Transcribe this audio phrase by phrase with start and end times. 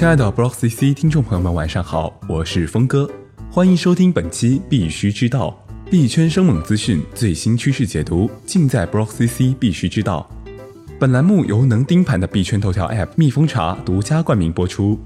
[0.00, 3.06] 亲爱的 Block CC 听众朋友们，晚上好，我是峰哥，
[3.50, 10.26] 欢迎收听本期必须知道币圈生猛资讯最新趋势解读，尽在 Block CC 必须知道。
[10.98, 14.98] 本栏目由能盯盘的币圈头条 App 蜜蜂茶独家冠名播出。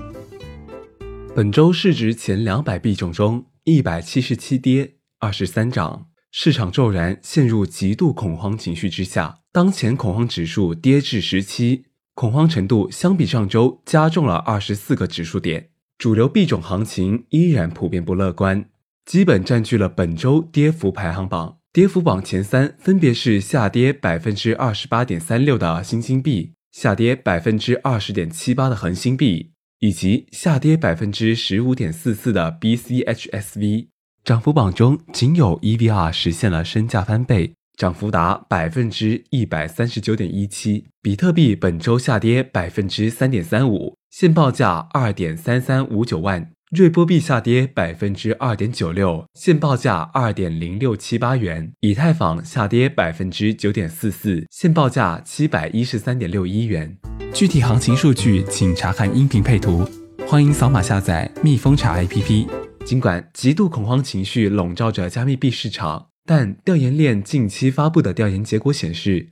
[1.35, 11.87] 本周市值前两百币种中，一百七十七跌，二十三涨，市场骤然陷入极度恐慌情绪之下，当前恐慌指数跌至十七。
[12.15, 18.67] 恐慌程度相比上周加重了二十四个指数点，主流币种行情依然普遍不乐观，
[19.05, 21.59] 基本占据了本周跌幅排行榜。
[21.73, 29.51] 跌幅榜前三分别是下跌百分之二十八点三六的新兴币，下跌百分之二十点七八的恒星币，
[29.81, 33.89] 以及下跌百分之十五点四四的 BCHSV。
[34.23, 37.55] 涨幅榜中仅有 EVR 实现了身价翻倍。
[37.77, 56.97] 涨幅达百分之一百三十九点一七，比特币本周下跌百分之三点三五，现报价二点三三五九万；瑞波币下跌百分之二点九六，现报价二点零六七八元；以太坊下跌百分之九点四四，现报价七百一十三点六一元。
[57.33, 59.85] 具体行情数据请查看音频配图，
[60.29, 62.47] 欢迎扫码下载蜜蜂查 APP。
[62.85, 66.14] 尽管极度恐慌情绪笼罩着加密币市场。
[66.27, 69.29] 但调研链近期发布的调研结果显示，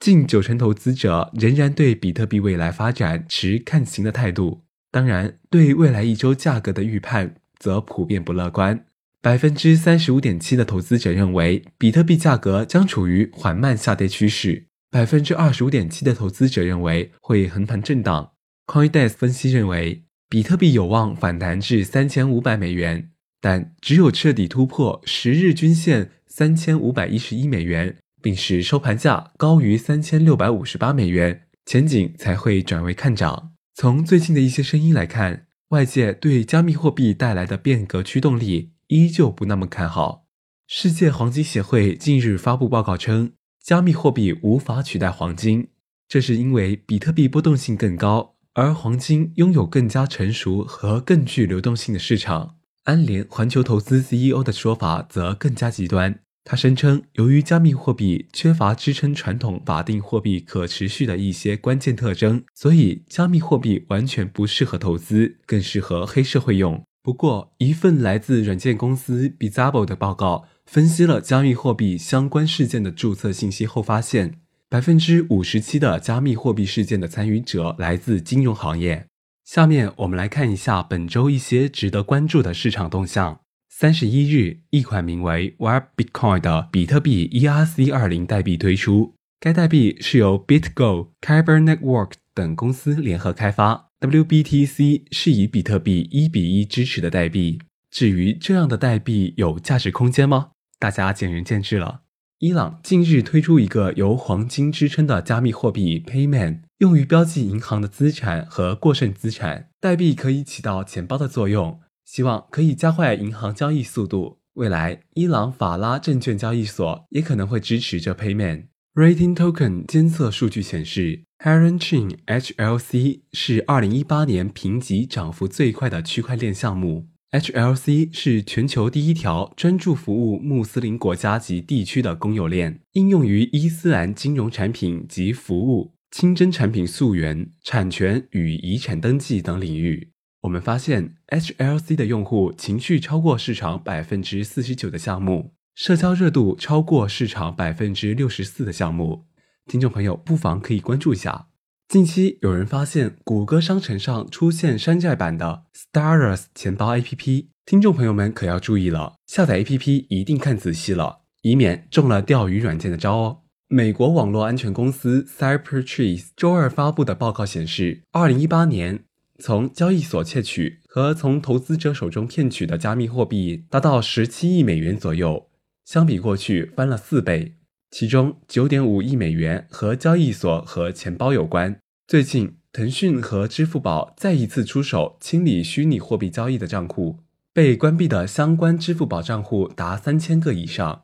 [0.00, 4.62] 近九成投资者仍然对比特币未来发展持看行的态度。
[4.90, 8.84] 当然，对未来一周价格的预判则普遍不乐观。
[9.20, 18.32] 百分之三十五点七的投资者认为，比特币价格将处于缓慢下跌趋势；百分之二十五点七的投资者认为会横盘震荡。
[18.66, 23.11] CoinDesk 分析认为，比特币有望反弹至三千五百美元，
[23.42, 26.12] 但只有彻底突破十日均线。
[26.34, 33.52] 三千五百一十一美元，并使收盘价高于三千六百五十八美元，前景才会转为看涨。
[33.74, 40.24] 从最近的一些声音来看，外界对加密货币带来的变革驱动力依旧不那么看好。
[40.66, 45.68] 世界黄金协会近日发布报告称，加密货币无法取代黄金，
[46.08, 52.54] 这是因为比特币波动性更高，而黄金拥有更加成熟和更具流动性的市场。
[52.84, 56.18] 安联环球投资 CEO 的说法则更加极端。
[56.44, 66.82] 他声称，由于加密货币缺乏支撑传统法定货币可持续的一些关键特征，所以加密货币完全不适合投资，更适合黑社会用。
[67.00, 79.06] 不过，一份来自软件公司 Bizabo 的报告分析了加密货币相关事件的注册信息后发现，百分之五十七的加密货币事件的参与者来自金融行业。
[79.52, 83.42] 下面我们来看一下本周一些值得关注的市场动向。
[83.68, 89.14] 三十一日，一款名为 Web Bitcoin 的比特币 ERC 二零代币推出。
[89.38, 93.90] 该代币是由 BitGo、Kyber Network 等公司联合开发。
[94.00, 97.58] WBTC 是以比特币一比一支持的代币。
[97.90, 100.52] 至于这样的代币有价值空间吗？
[100.78, 102.01] 大家见仁见智了。
[102.42, 106.62] 伊朗近日推出一个由黄金支撑的加密货币 Payman。
[106.78, 114.40] 用于标记银行的资产和过剩资产，代币可以起到钱包的作用，希望可以加快银行交易速度。
[114.54, 118.64] 未来，伊朗法拉证券交易所也可能会支持这 Payment
[118.94, 127.06] Rating Token 监测数据显示，Heron Chain HLC 是2018年评级涨幅最快的区块链项目。
[127.32, 135.94] HLC 是全球第一条专注服务穆斯林国家及地区的公有链，应用于伊斯兰金融产品及服务。
[136.10, 140.12] 清真产品溯源、产权与遗产登记等领域，
[140.42, 149.24] 我们发现 HLC 的用户情绪超过市场百分之四十九的项目，社交热度超过市场百分之六十四的项目。
[149.66, 151.46] 听众朋友不妨可以关注一下。
[151.92, 163.40] 近期有人发现谷歌商城上出现山寨版的 Starus 钱包 APP，听众朋友们可要注意了，下载 APP 一定看仔细了，以免中了钓鱼软件的招哦。
[163.68, 169.04] 美国网络安全公司 CyberTrees 周二发布的报告显示，二零一八年
[169.38, 175.50] 从交易所窃取和从投资者手中骗取的加密货币达到十七亿美元左右，
[175.84, 177.56] 相比过去翻了四倍。
[177.92, 181.78] 其中九点五亿美元和交易所和钱包有关。
[182.08, 187.18] 最近，腾讯和支付宝再一次出手清理虚拟货币交易的账户，
[187.52, 191.02] 被关闭的相关支付宝账户达三千个以上。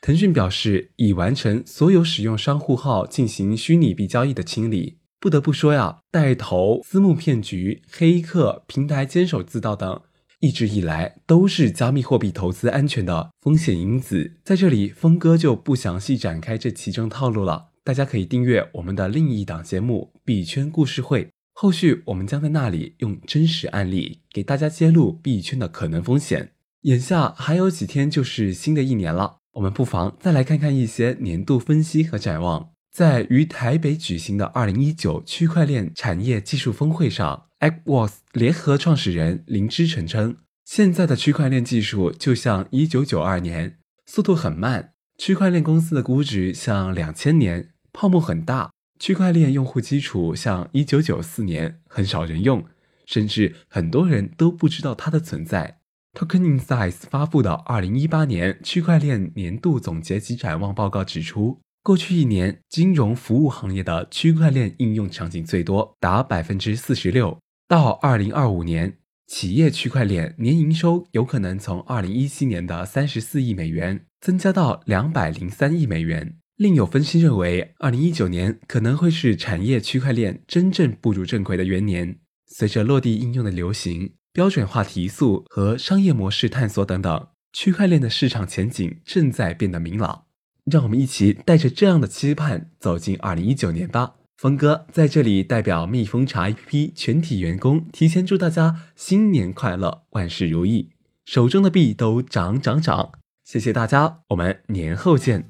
[0.00, 4.98] 腾讯表示已完成所有使用商户号进行虚拟币交易的清理。
[5.20, 10.02] 不得不说呀，带头私募骗局、黑客、平台监守自盗等，
[10.44, 14.34] 一直以来都是加密货币投资安全的风险因子。
[14.44, 17.70] 在这里，峰哥就不详细展开这其中套路了。
[17.82, 21.24] 大家可以订阅我们的另一档节目《币圈故事会》，
[21.54, 26.50] 后续我们将在那里用真实案例给大家揭露币圈的可能风险。
[26.82, 32.73] 眼下还有几天就是新的一年了，我们不妨再来看看一些年度分析和展望。
[32.94, 44.92] 在于台北举行的二零一九区块链产业技术峰会上 a g w o s 联合创始人林之晨称，现在的区块链技术就像一九九二年，速度很慢。
[45.18, 48.70] 区块链公司的估值像两千年，泡沫很大。
[49.00, 52.64] 区块链用户基础像一九九四年，很少人用，
[53.06, 55.80] 甚至很多人都不知道它的存在。
[56.16, 67.38] Token Insights 发布的二零一八年区块链年度总结及展望报告指出，过去一年金融服务行业的区块链应用场景最多，达百分之四十六。
[67.68, 68.96] 到二零二五年，
[69.26, 76.38] 企业区块链年营收有可能从二零一七年的三十四亿美元增加到两百零三亿美元。
[76.56, 82.18] 另有分析认为，二零一九年可能会是产业区块链真正步入正轨的元年。
[82.46, 90.24] 随着落地应用的流行、标准化提速和商业模式探索等等，区块链的市场前景正在变得明朗。
[90.70, 94.14] 让我们一起带着这样的期盼走进二零一九年吧。
[94.36, 100.90] 峰哥在这里代表蜜蜂茶 APP 全体员工，提前祝大家新年快乐，万事如意，
[101.24, 103.12] 手中的币都涨涨涨！
[103.44, 105.48] 谢谢大家，我们年后见。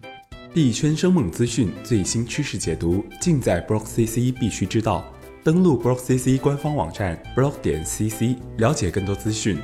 [0.52, 5.04] 币圈生猛资讯，最新趋势解读，尽在 BlockCC 必须知道。
[5.42, 9.58] 登录 BlockCC 官方网站 block 点 cc，了解更多资讯。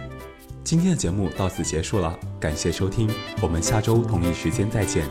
[0.62, 3.10] 今天的节目到此结束了，感谢收听，
[3.42, 5.04] 我们下周同一时间再见。